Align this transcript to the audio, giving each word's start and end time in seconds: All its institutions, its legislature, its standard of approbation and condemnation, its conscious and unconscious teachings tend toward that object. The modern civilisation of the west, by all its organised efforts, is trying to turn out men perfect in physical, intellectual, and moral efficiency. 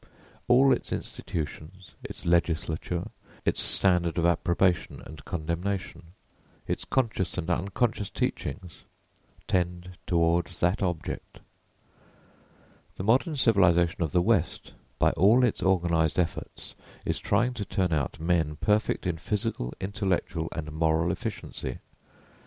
All 0.47 0.73
its 0.73 0.91
institutions, 0.91 1.91
its 2.03 2.25
legislature, 2.25 3.09
its 3.45 3.61
standard 3.61 4.17
of 4.17 4.25
approbation 4.25 4.99
and 5.05 5.23
condemnation, 5.25 6.13
its 6.67 6.85
conscious 6.85 7.37
and 7.37 7.51
unconscious 7.51 8.09
teachings 8.09 8.79
tend 9.47 9.91
toward 10.07 10.47
that 10.59 10.81
object. 10.81 11.41
The 12.95 13.03
modern 13.03 13.35
civilisation 13.35 14.01
of 14.01 14.11
the 14.11 14.23
west, 14.23 14.73
by 14.97 15.11
all 15.11 15.43
its 15.43 15.61
organised 15.61 16.17
efforts, 16.17 16.73
is 17.05 17.19
trying 17.19 17.53
to 17.53 17.63
turn 17.63 17.93
out 17.93 18.19
men 18.19 18.55
perfect 18.55 19.05
in 19.05 19.19
physical, 19.19 19.71
intellectual, 19.79 20.49
and 20.51 20.71
moral 20.71 21.11
efficiency. 21.11 21.77